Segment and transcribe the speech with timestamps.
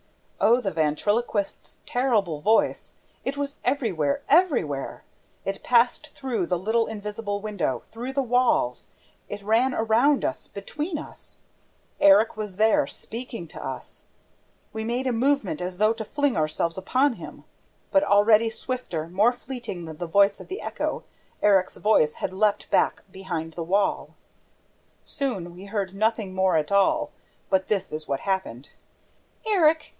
[0.51, 2.93] '"Oh, the ventriloquist's terrible voice!
[3.23, 5.03] It was everywhere, everywhere.
[5.45, 8.89] It passed through the little invisible window, through the walls.
[9.29, 11.37] It ran around us, between us.
[11.99, 14.07] Erik was there, speaking to us!
[14.73, 17.43] We made a movement as though to fling ourselves upon him.
[17.91, 21.03] But, already, swifter, more fleeting than the voice of the echo,
[21.43, 24.15] Erik's voice had leaped back behind the wall!
[25.03, 27.11] Soon we heard nothing more at all,
[27.47, 28.71] for this is what happened:
[29.45, 29.89] "Erik!